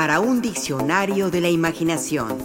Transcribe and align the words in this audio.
para 0.00 0.18
un 0.18 0.40
diccionario 0.40 1.30
de 1.30 1.42
la 1.42 1.50
imaginación. 1.50 2.38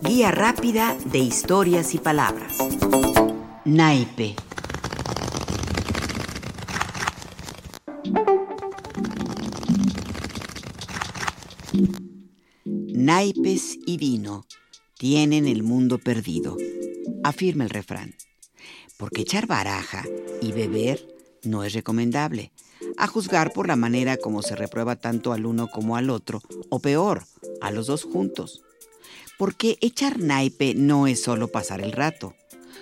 Guía 0.00 0.30
rápida 0.30 0.96
de 1.04 1.18
historias 1.18 1.92
y 1.92 1.98
palabras. 1.98 2.56
Naipe. 3.66 4.34
Naipes 12.64 13.78
y 13.84 13.98
vino 13.98 14.46
tienen 14.96 15.46
el 15.46 15.62
mundo 15.62 15.98
perdido, 15.98 16.56
afirma 17.24 17.64
el 17.64 17.68
refrán. 17.68 18.14
Porque 18.96 19.20
echar 19.20 19.46
baraja 19.46 20.02
y 20.40 20.52
beber 20.52 21.06
no 21.42 21.62
es 21.62 21.74
recomendable, 21.74 22.52
a 22.96 23.06
juzgar 23.06 23.52
por 23.52 23.68
la 23.68 23.76
manera 23.76 24.16
como 24.16 24.42
se 24.42 24.56
reprueba 24.56 24.96
tanto 24.96 25.32
al 25.32 25.46
uno 25.46 25.68
como 25.68 25.96
al 25.96 26.10
otro, 26.10 26.42
o 26.68 26.78
peor, 26.80 27.24
a 27.60 27.70
los 27.70 27.86
dos 27.86 28.04
juntos. 28.04 28.62
Porque 29.38 29.78
echar 29.80 30.18
naipe 30.18 30.74
no 30.74 31.06
es 31.06 31.22
solo 31.22 31.48
pasar 31.48 31.80
el 31.80 31.92
rato. 31.92 32.34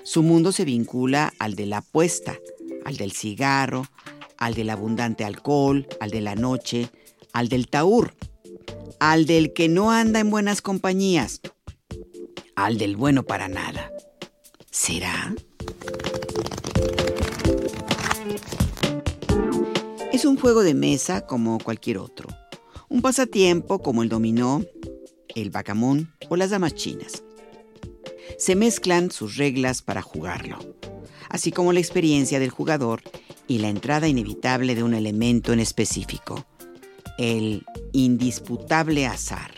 Su 0.03 0.23
mundo 0.23 0.53
se 0.53 0.65
vincula 0.65 1.33
al 1.39 1.55
de 1.55 1.67
la 1.67 1.79
apuesta, 1.79 2.39
al 2.85 2.97
del 2.97 3.13
cigarro, 3.13 3.87
al 4.37 4.55
del 4.55 4.71
abundante 4.71 5.25
alcohol, 5.25 5.87
al 6.01 6.11
de 6.11 6.21
la 6.21 6.35
noche, 6.35 6.91
al 7.33 7.49
del 7.49 7.69
taur, 7.69 8.15
al 8.99 9.27
del 9.27 9.53
que 9.53 9.69
no 9.69 9.91
anda 9.91 10.21
en 10.21 10.31
buenas 10.31 10.63
compañías, 10.63 11.41
al 12.57 12.79
del 12.79 12.97
bueno 12.97 13.23
para 13.23 13.49
nada. 13.49 13.91
¿Será? 14.71 15.35
Es 20.21 20.27
un 20.27 20.37
juego 20.37 20.63
de 20.63 20.75
mesa 20.75 21.23
como 21.23 21.57
cualquier 21.59 21.97
otro. 21.97 22.29
Un 22.91 23.01
pasatiempo 23.01 23.79
como 23.79 24.03
el 24.03 24.11
dominó, 24.11 24.63
el 25.35 25.49
bacamón 25.49 26.13
o 26.29 26.37
las 26.37 26.51
damas 26.51 26.75
chinas. 26.75 27.23
Se 28.37 28.55
mezclan 28.55 29.11
sus 29.11 29.39
reglas 29.39 29.81
para 29.81 30.03
jugarlo, 30.03 30.59
así 31.31 31.53
como 31.53 31.73
la 31.73 31.81
experiencia 31.81 32.39
del 32.39 32.51
jugador 32.51 33.01
y 33.49 33.61
la 33.61 33.71
entrada 33.71 34.09
inevitable 34.09 34.75
de 34.75 34.83
un 34.83 34.93
elemento 34.93 35.55
en 35.55 35.61
específico, 35.61 36.45
el 37.17 37.65
indisputable 37.93 39.07
azar. 39.07 39.55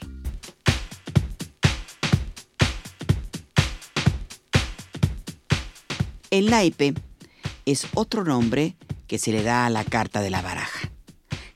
El 6.31 6.51
naipe 6.51 6.95
es 7.67 7.89
otro 7.95 8.23
nombre 8.23 8.77
que 9.13 9.19
se 9.19 9.31
le 9.31 9.43
da 9.43 9.67
a 9.67 9.69
la 9.69 9.85
carta 9.85 10.23
de 10.23 10.31
la 10.31 10.41
baraja. 10.41 10.91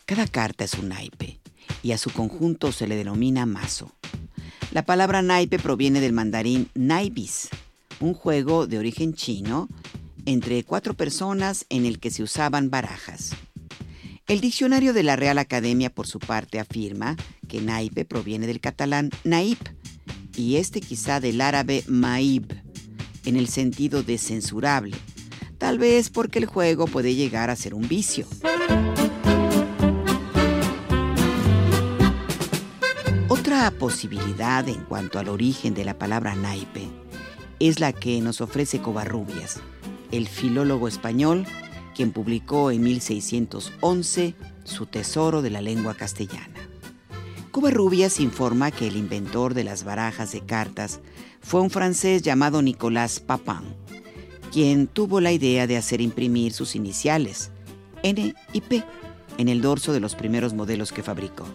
Cada 0.04 0.26
carta 0.26 0.62
es 0.62 0.74
un 0.74 0.90
naipe 0.90 1.40
y 1.82 1.92
a 1.92 1.96
su 1.96 2.10
conjunto 2.10 2.70
se 2.70 2.86
le 2.86 2.96
denomina 2.96 3.46
mazo. 3.46 3.90
La 4.72 4.84
palabra 4.84 5.22
naipe 5.22 5.58
proviene 5.58 6.02
del 6.02 6.12
mandarín 6.12 6.68
naibis, 6.74 7.48
un 7.98 8.12
juego 8.12 8.66
de 8.66 8.78
origen 8.78 9.14
chino 9.14 9.70
entre 10.26 10.64
cuatro 10.64 10.92
personas 10.92 11.64
en 11.70 11.86
el 11.86 11.98
que 11.98 12.10
se 12.10 12.22
usaban 12.22 12.68
barajas. 12.68 13.30
El 14.26 14.42
diccionario 14.42 14.92
de 14.92 15.04
la 15.04 15.16
Real 15.16 15.38
Academia, 15.38 15.88
por 15.88 16.06
su 16.06 16.18
parte, 16.18 16.60
afirma 16.60 17.16
que 17.48 17.62
naipe 17.62 18.04
proviene 18.04 18.46
del 18.46 18.60
catalán 18.60 19.08
naib 19.24 19.56
y 20.36 20.56
este 20.56 20.82
quizá 20.82 21.20
del 21.20 21.40
árabe 21.40 21.84
maib, 21.86 22.52
en 23.24 23.36
el 23.36 23.48
sentido 23.48 24.02
de 24.02 24.18
censurable, 24.18 24.94
tal 25.58 25.78
vez 25.78 26.10
porque 26.10 26.38
el 26.38 26.46
juego 26.46 26.86
puede 26.86 27.14
llegar 27.14 27.50
a 27.50 27.56
ser 27.56 27.74
un 27.74 27.88
vicio. 27.88 28.26
Otra 33.28 33.70
posibilidad 33.70 34.68
en 34.68 34.84
cuanto 34.84 35.18
al 35.18 35.28
origen 35.28 35.74
de 35.74 35.84
la 35.84 35.98
palabra 35.98 36.34
naipe 36.34 36.88
es 37.58 37.80
la 37.80 37.92
que 37.92 38.20
nos 38.20 38.40
ofrece 38.40 38.80
Covarrubias, 38.80 39.60
el 40.10 40.28
filólogo 40.28 40.88
español 40.88 41.46
quien 41.96 42.12
publicó 42.12 42.70
en 42.70 42.82
1611 42.82 44.34
su 44.64 44.84
Tesoro 44.84 45.40
de 45.40 45.48
la 45.48 45.62
lengua 45.62 45.94
castellana. 45.94 46.68
Covarrubias 47.50 48.20
informa 48.20 48.70
que 48.70 48.86
el 48.86 48.98
inventor 48.98 49.54
de 49.54 49.64
las 49.64 49.82
barajas 49.82 50.32
de 50.32 50.42
cartas 50.42 51.00
fue 51.40 51.62
un 51.62 51.70
francés 51.70 52.20
llamado 52.20 52.60
Nicolas 52.60 53.18
Papin, 53.18 53.74
quien 54.52 54.86
tuvo 54.86 55.20
la 55.20 55.32
idea 55.32 55.66
de 55.66 55.76
hacer 55.76 56.00
imprimir 56.00 56.52
sus 56.52 56.74
iniciales, 56.74 57.50
N 58.02 58.34
y 58.52 58.60
P, 58.60 58.84
en 59.38 59.48
el 59.48 59.60
dorso 59.60 59.92
de 59.92 60.00
los 60.00 60.14
primeros 60.14 60.54
modelos 60.54 60.92
que 60.92 61.02
fabricó. 61.02 61.46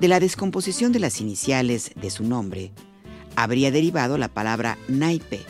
De 0.00 0.08
la 0.08 0.20
descomposición 0.20 0.92
de 0.92 1.00
las 1.00 1.20
iniciales 1.20 1.92
de 1.94 2.10
su 2.10 2.24
nombre, 2.24 2.72
habría 3.36 3.70
derivado 3.70 4.18
la 4.18 4.28
palabra 4.28 4.78
naipe, 4.88 5.40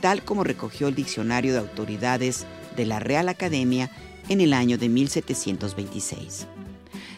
tal 0.00 0.22
como 0.22 0.44
recogió 0.44 0.88
el 0.88 0.94
diccionario 0.94 1.52
de 1.52 1.60
autoridades 1.60 2.46
de 2.76 2.86
la 2.86 3.00
Real 3.00 3.28
Academia 3.28 3.90
en 4.28 4.40
el 4.40 4.52
año 4.52 4.78
de 4.78 4.88
1726. 4.88 6.46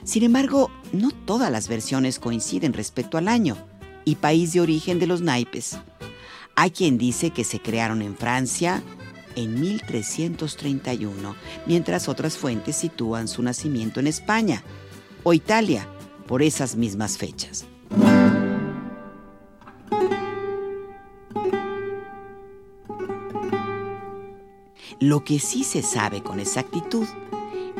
Sin 0.05 0.23
embargo, 0.23 0.71
no 0.93 1.11
todas 1.11 1.51
las 1.51 1.69
versiones 1.69 2.19
coinciden 2.19 2.73
respecto 2.73 3.19
al 3.19 3.29
año 3.29 3.57
y 4.05 4.15
país 4.15 4.53
de 4.53 4.61
origen 4.61 4.99
de 4.99 5.07
los 5.07 5.21
naipes. 5.21 5.79
Hay 6.61 6.73
quien 6.73 6.99
dice 6.99 7.31
que 7.31 7.45
se 7.45 7.61
crearon 7.61 8.03
en 8.03 8.17
Francia 8.17 8.83
en 9.37 9.61
1331, 9.61 11.37
mientras 11.67 12.09
otras 12.09 12.37
fuentes 12.37 12.75
sitúan 12.75 13.29
su 13.29 13.45
nacimiento 13.45 14.01
en 14.01 14.09
España 14.09 14.65
o 15.23 15.35
Italia 15.35 15.87
por 16.27 16.43
esas 16.43 16.75
mismas 16.75 17.17
fechas. 17.17 17.65
Lo 24.99 25.23
que 25.23 25.39
sí 25.39 25.63
se 25.63 25.83
sabe 25.83 26.25
con 26.25 26.41
exactitud 26.41 27.07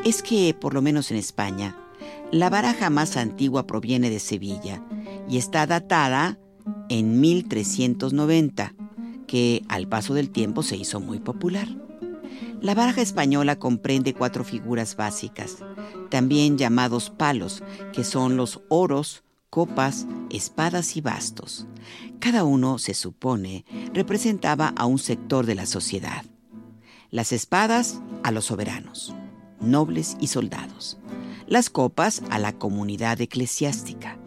es 0.05 0.23
que, 0.23 0.55
por 0.55 0.73
lo 0.73 0.83
menos 0.83 1.11
en 1.11 1.17
España, 1.17 1.77
la 2.31 2.49
baraja 2.49 2.91
más 2.91 3.17
antigua 3.17 3.67
proviene 3.67 4.09
de 4.09 4.21
Sevilla 4.21 4.81
y 5.29 5.37
está 5.37 5.67
datada 5.67 6.39
en 6.89 7.21
1390, 7.21 8.75
que 9.27 9.63
al 9.69 9.89
paso 9.89 10.15
del 10.15 10.31
tiempo 10.31 10.63
se 10.63 10.77
hizo 10.77 11.01
muy 11.01 11.21
popular. 11.21 11.69
La 12.61 12.75
baraja 12.75 13.03
española 13.03 13.59
comprende 13.59 14.15
cuatro 14.15 14.43
figuras 14.43 14.97
básicas, 14.97 15.59
también 16.11 16.59
llamados 16.59 17.11
palos, 17.11 17.63
que 17.93 18.03
son 18.03 18.37
los 18.37 18.61
oros, 18.69 19.23
copas, 19.49 20.07
espadas 20.31 20.97
y 20.97 21.01
bastos. 21.01 21.67
Cada 22.19 22.43
uno, 22.43 22.79
se 22.79 22.95
supone, 22.95 23.65
representaba 23.95 24.73
a 24.77 24.87
un 24.87 24.99
sector 24.99 25.47
de 25.47 25.55
la 25.55 25.67
sociedad. 25.67 26.25
Las 27.11 27.33
espadas 27.33 28.01
a 28.25 28.33
los 28.33 28.47
soberanos, 28.47 29.15
nobles 29.61 30.17
y 30.21 30.27
soldados. 30.27 30.99
Las 31.47 31.71
copas 31.71 32.23
a 32.29 32.39
la 32.39 32.53
comunidad 32.53 33.21
eclesiástica 33.21 34.19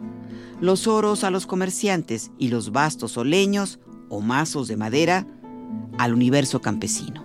los 0.62 0.86
oros 0.86 1.24
a 1.24 1.30
los 1.32 1.44
comerciantes 1.44 2.30
y 2.38 2.46
los 2.46 2.70
bastos 2.70 3.16
o 3.16 3.24
leños 3.24 3.80
o 4.08 4.20
mazos 4.20 4.68
de 4.68 4.76
madera 4.76 5.26
al 5.98 6.14
universo 6.14 6.60
campesino. 6.60 7.24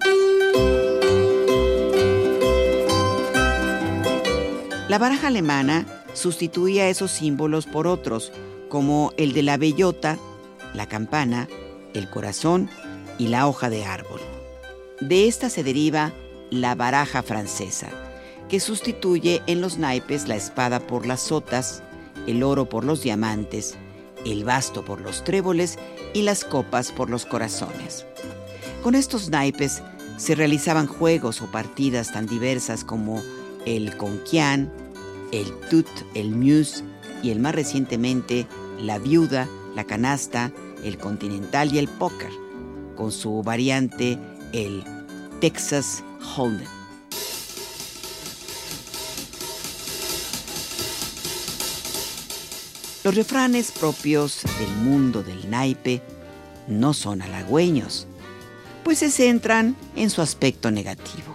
La 4.89 4.97
baraja 4.97 5.27
alemana 5.27 5.85
sustituía 6.13 6.89
esos 6.89 7.11
símbolos 7.11 7.67
por 7.67 7.85
otros, 7.85 8.31
como 8.69 9.13
el 9.17 9.33
de 9.33 9.43
la 9.43 9.57
bellota, 9.57 10.17
la 10.73 10.87
campana, 10.87 11.47
el 11.93 12.09
corazón 12.09 12.71
y 13.19 13.27
la 13.27 13.47
hoja 13.47 13.69
de 13.69 13.85
árbol. 13.85 14.19
De 14.99 15.27
esta 15.27 15.51
se 15.51 15.63
deriva 15.63 16.11
la 16.49 16.73
baraja 16.73 17.21
francesa, 17.21 17.89
que 18.49 18.59
sustituye 18.59 19.43
en 19.45 19.61
los 19.61 19.77
naipes 19.77 20.27
la 20.27 20.35
espada 20.35 20.79
por 20.79 21.05
las 21.05 21.21
sotas, 21.21 21.83
el 22.27 22.43
oro 22.43 22.69
por 22.69 22.83
los 22.83 23.01
diamantes, 23.01 23.75
el 24.25 24.43
basto 24.43 24.85
por 24.85 25.01
los 25.01 25.23
tréboles 25.23 25.79
y 26.13 26.21
las 26.21 26.43
copas 26.43 26.91
por 26.91 27.09
los 27.09 27.25
corazones. 27.25 28.05
Con 28.83 28.95
estos 28.95 29.29
naipes 29.29 29.81
se 30.17 30.35
realizaban 30.35 30.87
juegos 30.87 31.41
o 31.41 31.47
partidas 31.47 32.11
tan 32.11 32.25
diversas 32.25 32.83
como 32.83 33.21
el 33.65 33.95
conquian, 33.97 34.71
el 35.31 35.51
tut, 35.69 35.87
el 36.13 36.31
muse 36.31 36.83
y 37.23 37.31
el 37.31 37.39
más 37.39 37.55
recientemente 37.55 38.47
la 38.81 38.99
viuda, 38.99 39.47
la 39.75 39.83
canasta, 39.83 40.51
el 40.83 40.97
continental 40.97 41.73
y 41.73 41.79
el 41.79 41.87
póker, 41.87 42.31
con 42.95 43.11
su 43.11 43.43
variante 43.43 44.17
el 44.53 44.83
Texas 45.39 46.03
Hold'em. 46.35 46.76
Los 53.07 53.15
refranes 53.15 53.71
propios 53.71 54.41
del 54.59 54.83
mundo 54.83 55.23
del 55.23 55.49
naipe 55.49 56.01
no 56.67 56.93
son 56.93 57.21
halagüeños, 57.21 58.05
pues 58.83 58.99
se 58.99 59.09
centran 59.09 59.77
en 59.95 60.09
su 60.09 60.21
aspecto 60.21 60.71
negativo. 60.71 61.33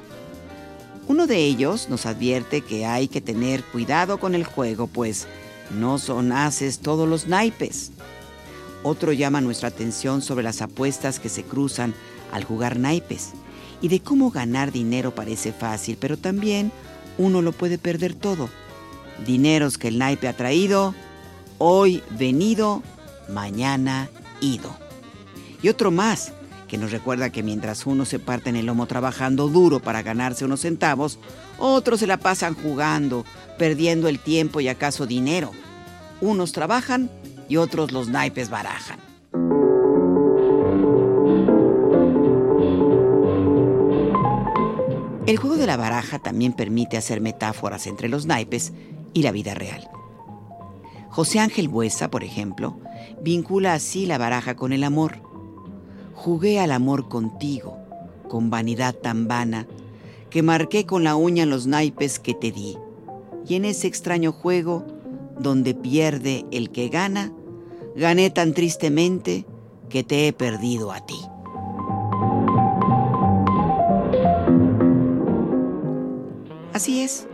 Uno 1.09 1.27
de 1.27 1.39
ellos 1.39 1.89
nos 1.89 2.05
advierte 2.05 2.61
que 2.61 2.85
hay 2.85 3.09
que 3.09 3.23
tener 3.23 3.65
cuidado 3.65 4.21
con 4.21 4.35
el 4.35 4.45
juego, 4.45 4.87
pues 4.87 5.27
no 5.71 5.99
son 5.99 6.33
haces 6.33 6.81
todos 6.81 7.09
los 7.09 7.27
naipes. 7.27 7.93
Otro 8.83 9.15
llama 9.15 9.41
nuestra 9.41 9.69
atención 9.69 10.21
sobre 10.21 10.45
las 10.45 10.61
apuestas 10.61 11.19
que 11.19 11.31
se 11.31 11.43
cruzan 11.43 11.95
al 12.33 12.45
jugar 12.45 12.79
naipes 12.79 13.31
y 13.81 13.89
de 13.89 14.01
cómo 14.01 14.31
ganar 14.31 14.73
dinero 14.73 15.15
parece 15.15 15.55
fácil, 15.55 15.97
pero 15.99 16.19
también 16.19 16.71
uno 17.17 17.41
lo 17.41 17.53
puede 17.53 17.79
perder 17.79 18.13
todo. 18.13 18.51
Dineros 19.25 19.79
que 19.79 19.89
el 19.89 19.97
naipe 19.97 20.29
ha 20.29 20.37
traído, 20.37 20.95
hoy 21.65 22.03
venido, 22.11 22.83
mañana 23.29 24.11
ido. 24.41 24.75
Y 25.63 25.69
otro 25.69 25.93
más, 25.93 26.33
que 26.67 26.77
nos 26.77 26.91
recuerda 26.91 27.31
que 27.31 27.45
mientras 27.45 27.87
uno 27.87 28.05
se 28.05 28.19
parte 28.19 28.51
en 28.51 28.57
el 28.57 28.67
lomo 28.67 28.87
trabajando 28.87 29.47
duro 29.47 29.79
para 29.79 30.03
ganarse 30.03 30.45
unos 30.45 30.63
centavos, 30.63 31.21
otros 31.59 32.01
se 32.01 32.09
la 32.09 32.17
pasan 32.17 32.55
jugando, 32.55 33.25
perdiendo 33.59 34.09
el 34.09 34.19
tiempo 34.19 34.61
y 34.61 34.67
acaso 34.67 35.07
dinero. 35.07 35.53
Unos 36.21 36.51
trabajan 36.51 37.09
y 37.49 37.59
otros 37.59 37.93
los 37.93 38.09
naipes 38.09 38.51
barajan. 38.51 38.99
El 45.27 45.37
juego 45.37 45.57
de 45.57 45.69
la 45.69 45.77
baraja 45.77 46.19
también 46.19 46.55
permite 46.55 46.97
hacer 46.97 47.21
metáforas 47.21 47.87
entre 47.87 48.09
los 48.09 48.27
naipes 48.27 48.73
y 49.15 49.23
la 49.23 49.31
vida 49.31 49.55
real. 49.55 49.89
José 51.13 51.41
Ángel 51.41 51.69
Buesa, 51.69 52.11
por 52.11 52.25
ejemplo, 52.25 52.79
vincula 53.21 53.75
así 53.75 54.07
la 54.07 54.17
baraja 54.17 54.57
con 54.57 54.73
el 54.73 54.83
amor. 54.83 55.19
Jugué 56.15 56.59
al 56.59 56.73
amor 56.73 57.11
contigo, 57.11 57.77
con 58.31 58.49
vanidad 58.49 58.95
tan 58.95 59.29
vana, 59.29 59.67
que 60.31 60.43
marqué 60.43 60.87
con 60.87 61.05
la 61.05 61.15
uña 61.15 61.45
los 61.45 61.67
naipes 61.67 62.19
que 62.19 62.33
te 62.33 62.51
di. 62.51 62.79
Y 63.47 63.57
en 63.57 63.67
ese 63.67 63.89
extraño 63.89 64.33
juego, 64.33 64.87
donde 65.39 65.75
pierde 65.75 66.47
el 66.51 66.71
que 66.71 66.89
gana, 66.89 67.31
gané 67.95 68.31
tan 68.31 68.55
tristemente 68.55 69.45
que 69.91 70.05
te 70.05 70.27
he 70.27 70.33
perdido 70.33 70.93
a 70.93 71.05
ti. 71.05 71.21
Así 76.73 77.03
es, 77.03 77.27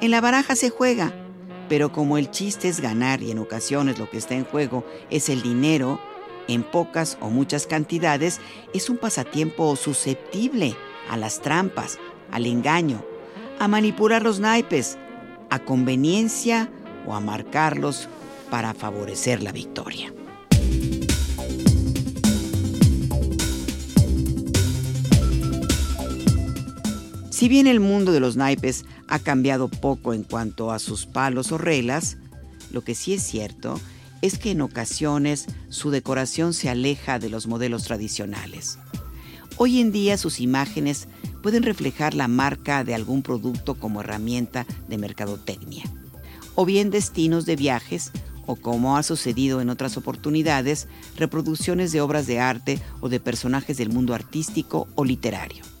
en 0.00 0.12
la 0.12 0.20
baraja 0.20 0.54
se 0.54 0.70
juega, 0.70 1.25
pero 1.68 1.92
como 1.92 2.18
el 2.18 2.30
chiste 2.30 2.68
es 2.68 2.80
ganar 2.80 3.22
y 3.22 3.30
en 3.30 3.38
ocasiones 3.38 3.98
lo 3.98 4.08
que 4.08 4.18
está 4.18 4.34
en 4.34 4.44
juego 4.44 4.84
es 5.10 5.28
el 5.28 5.42
dinero, 5.42 6.00
en 6.48 6.62
pocas 6.62 7.18
o 7.20 7.30
muchas 7.30 7.66
cantidades, 7.66 8.40
es 8.72 8.88
un 8.88 8.98
pasatiempo 8.98 9.74
susceptible 9.76 10.76
a 11.10 11.16
las 11.16 11.40
trampas, 11.40 11.98
al 12.30 12.46
engaño, 12.46 13.04
a 13.58 13.68
manipular 13.68 14.22
los 14.22 14.40
naipes, 14.40 14.98
a 15.50 15.58
conveniencia 15.58 16.70
o 17.06 17.14
a 17.14 17.20
marcarlos 17.20 18.08
para 18.50 18.74
favorecer 18.74 19.42
la 19.42 19.52
victoria. 19.52 20.12
Si 27.36 27.50
bien 27.50 27.66
el 27.66 27.80
mundo 27.80 28.12
de 28.12 28.20
los 28.20 28.36
naipes 28.36 28.86
ha 29.08 29.18
cambiado 29.18 29.68
poco 29.68 30.14
en 30.14 30.22
cuanto 30.22 30.72
a 30.72 30.78
sus 30.78 31.04
palos 31.04 31.52
o 31.52 31.58
reglas, 31.58 32.16
lo 32.72 32.82
que 32.82 32.94
sí 32.94 33.12
es 33.12 33.22
cierto 33.22 33.78
es 34.22 34.38
que 34.38 34.52
en 34.52 34.62
ocasiones 34.62 35.44
su 35.68 35.90
decoración 35.90 36.54
se 36.54 36.70
aleja 36.70 37.18
de 37.18 37.28
los 37.28 37.46
modelos 37.46 37.84
tradicionales. 37.84 38.78
Hoy 39.58 39.82
en 39.82 39.92
día 39.92 40.16
sus 40.16 40.40
imágenes 40.40 41.08
pueden 41.42 41.62
reflejar 41.62 42.14
la 42.14 42.26
marca 42.26 42.84
de 42.84 42.94
algún 42.94 43.22
producto 43.22 43.74
como 43.74 44.00
herramienta 44.00 44.64
de 44.88 44.96
mercadotecnia, 44.96 45.84
o 46.54 46.64
bien 46.64 46.88
destinos 46.88 47.44
de 47.44 47.56
viajes, 47.56 48.12
o 48.46 48.56
como 48.56 48.96
ha 48.96 49.02
sucedido 49.02 49.60
en 49.60 49.68
otras 49.68 49.98
oportunidades, 49.98 50.88
reproducciones 51.18 51.92
de 51.92 52.00
obras 52.00 52.26
de 52.26 52.40
arte 52.40 52.80
o 53.02 53.10
de 53.10 53.20
personajes 53.20 53.76
del 53.76 53.90
mundo 53.90 54.14
artístico 54.14 54.88
o 54.94 55.04
literario. 55.04 55.75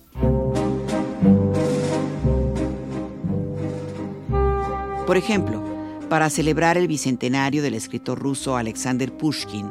Por 5.06 5.16
ejemplo, 5.16 5.62
para 6.08 6.30
celebrar 6.30 6.76
el 6.76 6.88
bicentenario 6.88 7.62
del 7.62 7.74
escritor 7.74 8.18
ruso 8.18 8.56
Alexander 8.56 9.16
Pushkin, 9.16 9.70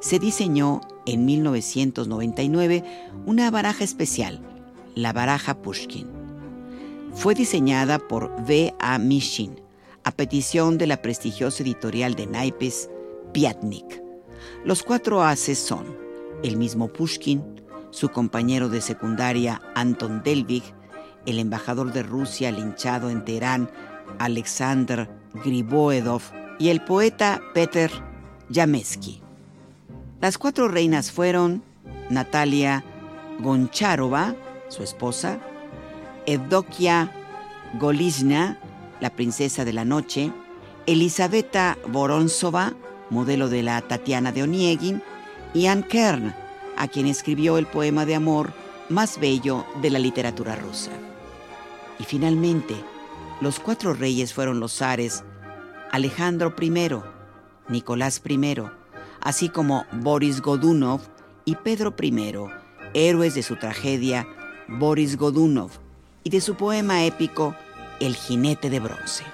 se 0.00 0.20
diseñó 0.20 0.80
en 1.06 1.24
1999 1.24 2.84
una 3.26 3.50
baraja 3.50 3.82
especial, 3.82 4.40
la 4.94 5.12
baraja 5.12 5.60
Pushkin. 5.60 6.06
Fue 7.14 7.34
diseñada 7.34 7.98
por 7.98 8.30
V. 8.46 8.72
A. 8.78 8.98
Mishin, 8.98 9.60
a 10.04 10.12
petición 10.12 10.78
de 10.78 10.86
la 10.86 11.02
prestigiosa 11.02 11.64
editorial 11.64 12.14
de 12.14 12.28
naipes 12.28 12.88
Piatnik. 13.32 14.00
Los 14.64 14.84
cuatro 14.84 15.24
haces 15.24 15.58
son 15.58 15.96
el 16.44 16.56
mismo 16.56 16.86
Pushkin, 16.86 17.42
su 17.90 18.10
compañero 18.10 18.68
de 18.68 18.80
secundaria 18.80 19.60
Anton 19.74 20.22
Delvig, 20.22 20.62
el 21.26 21.40
embajador 21.40 21.92
de 21.92 22.04
Rusia 22.04 22.52
linchado 22.52 23.10
en 23.10 23.24
Teherán 23.24 23.68
Alexander 24.20 25.08
Griboedov 25.42 26.22
y 26.58 26.68
el 26.68 26.82
poeta 26.82 27.40
Peter 27.54 27.90
Yamesky. 28.50 29.22
Las 30.20 30.36
cuatro 30.36 30.68
reinas 30.68 31.10
fueron 31.10 31.62
Natalia 32.10 32.84
Goncharova, 33.40 34.36
su 34.68 34.82
esposa, 34.82 35.40
Evdokia 36.26 37.10
Golizna, 37.80 38.58
la 39.00 39.08
princesa 39.08 39.64
de 39.64 39.72
la 39.72 39.86
noche, 39.86 40.30
Elisabetta 40.86 41.78
Voronsova, 41.88 42.74
modelo 43.08 43.48
de 43.48 43.62
la 43.62 43.80
Tatiana 43.80 44.32
de 44.32 44.42
Oniegin, 44.42 45.02
y 45.54 45.66
Anne 45.66 45.86
Kern, 45.88 46.34
a 46.76 46.88
quien 46.88 47.06
escribió 47.06 47.56
el 47.56 47.66
poema 47.66 48.04
de 48.04 48.16
amor 48.16 48.52
más 48.90 49.18
bello 49.18 49.64
de 49.80 49.88
la 49.88 49.98
literatura 49.98 50.56
rusa. 50.56 50.90
Y 51.98 52.04
finalmente, 52.04 52.74
los 53.40 53.58
cuatro 53.58 53.94
reyes 53.94 54.34
fueron 54.34 54.60
los 54.60 54.76
zares 54.76 55.24
Alejandro 55.90 56.54
I, 56.60 56.70
Nicolás 57.68 58.20
I, 58.24 58.62
así 59.20 59.48
como 59.48 59.86
Boris 59.92 60.40
Godunov 60.40 61.00
y 61.44 61.56
Pedro 61.56 61.94
I, 62.00 62.34
héroes 62.94 63.34
de 63.34 63.42
su 63.42 63.56
tragedia 63.56 64.26
Boris 64.68 65.16
Godunov 65.16 65.70
y 66.22 66.30
de 66.30 66.40
su 66.40 66.54
poema 66.54 67.04
épico 67.04 67.56
El 67.98 68.14
jinete 68.14 68.70
de 68.70 68.80
bronce. 68.80 69.24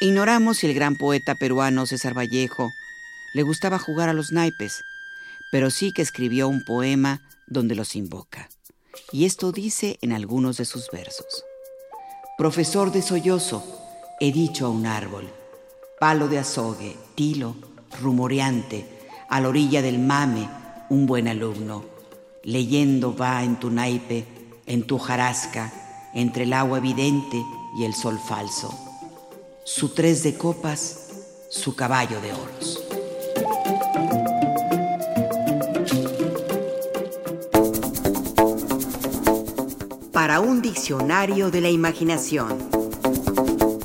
Ignoramos 0.00 0.58
si 0.58 0.66
el 0.66 0.74
gran 0.74 0.96
poeta 0.96 1.34
peruano 1.34 1.86
César 1.86 2.16
Vallejo 2.16 2.72
le 3.32 3.42
gustaba 3.42 3.78
jugar 3.78 4.08
a 4.08 4.12
los 4.12 4.32
naipes, 4.32 4.84
pero 5.50 5.70
sí 5.70 5.92
que 5.92 6.02
escribió 6.02 6.46
un 6.48 6.62
poema 6.62 7.20
donde 7.54 7.74
los 7.74 7.96
invoca. 7.96 8.50
Y 9.10 9.24
esto 9.24 9.50
dice 9.50 9.98
en 10.02 10.12
algunos 10.12 10.58
de 10.58 10.66
sus 10.66 10.90
versos. 10.90 11.44
Profesor 12.36 12.92
de 12.92 13.00
sollozo, 13.00 13.64
he 14.20 14.30
dicho 14.30 14.66
a 14.66 14.68
un 14.68 14.84
árbol, 14.84 15.32
palo 15.98 16.28
de 16.28 16.38
azogue, 16.38 16.96
tilo, 17.14 17.56
rumoreante, 18.02 18.86
a 19.30 19.40
la 19.40 19.48
orilla 19.48 19.80
del 19.80 19.98
mame, 19.98 20.48
un 20.90 21.06
buen 21.06 21.28
alumno, 21.28 21.84
leyendo 22.42 23.16
va 23.16 23.42
en 23.42 23.58
tu 23.58 23.70
naipe, 23.70 24.26
en 24.66 24.86
tu 24.86 24.98
jarasca, 24.98 25.72
entre 26.14 26.44
el 26.44 26.52
agua 26.52 26.78
evidente 26.78 27.42
y 27.78 27.84
el 27.84 27.94
sol 27.94 28.18
falso. 28.18 28.72
Su 29.64 29.94
tres 29.94 30.22
de 30.22 30.36
copas, 30.36 31.08
su 31.50 31.74
caballo 31.74 32.20
de 32.20 32.32
oros. 32.32 32.83
Para 40.24 40.40
un 40.40 40.62
diccionario 40.62 41.50
de 41.50 41.60
la 41.60 41.68
imaginación. 41.68 42.70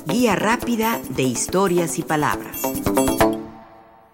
Guía 0.06 0.36
rápida 0.36 0.98
de 1.10 1.24
historias 1.24 1.98
y 1.98 2.02
palabras. 2.02 2.62